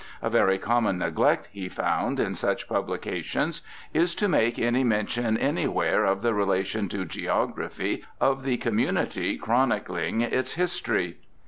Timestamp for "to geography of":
6.89-8.41